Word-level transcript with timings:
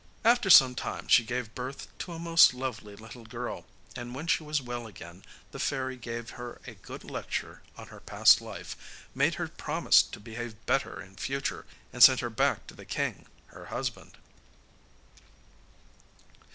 After 0.23 0.49
some 0.49 0.73
time 0.73 1.07
she 1.07 1.23
gave 1.23 1.53
birth 1.53 1.95
to 1.99 2.13
a 2.13 2.17
most 2.17 2.55
lovely 2.55 2.95
little 2.95 3.23
girl, 3.23 3.67
and 3.95 4.15
when 4.15 4.25
she 4.25 4.41
was 4.41 4.59
well 4.59 4.87
again 4.87 5.23
the 5.51 5.59
fairy 5.59 5.95
gave 5.95 6.31
her 6.31 6.59
a 6.65 6.73
good 6.73 7.03
lecture 7.03 7.61
on 7.77 7.89
her 7.89 7.99
past 7.99 8.41
life, 8.41 9.05
made 9.13 9.35
her 9.35 9.47
promise 9.47 10.01
to 10.01 10.19
behave 10.19 10.65
better 10.65 10.99
in 11.03 11.17
future, 11.17 11.67
and 11.93 12.01
sent 12.01 12.21
her 12.21 12.31
back 12.31 12.65
to 12.65 12.73
the 12.73 12.83
king, 12.83 13.27
her 13.49 13.67
husband. 13.67 14.17